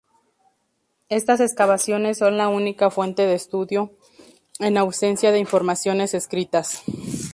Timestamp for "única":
2.49-2.89